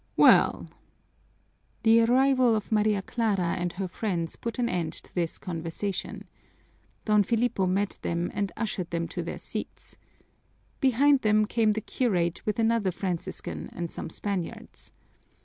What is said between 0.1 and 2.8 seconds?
Well" The arrival of